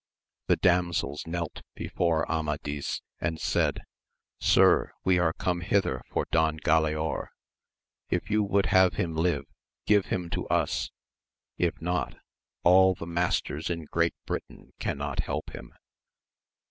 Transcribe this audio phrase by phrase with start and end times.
[0.47, 3.81] The damsels knelt before Amadis and said.
[4.39, 7.27] Sir, we are come hither for Don Galaor,
[8.09, 9.45] if you would have him live,
[9.85, 10.89] give him to us:
[11.59, 12.17] if not,
[12.63, 15.71] all the masters in Great Britain cannot help him.